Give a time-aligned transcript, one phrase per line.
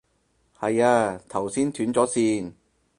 [0.59, 2.53] 係啊，頭先斷咗線